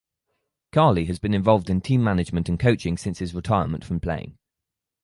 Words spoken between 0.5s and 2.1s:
Carley has been involved in team